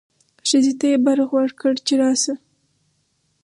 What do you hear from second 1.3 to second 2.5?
وکړ چې راشه.